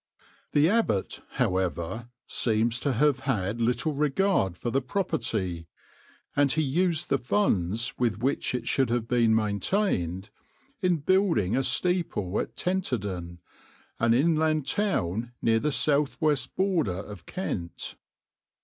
[0.53, 5.67] The abbot, however, seems to have had little regard for the property,
[6.35, 10.31] and he used the funds with which it should have been maintained
[10.81, 13.41] in building a steeple at Tenterden,
[13.99, 17.95] an inland town near the south west border of Kent.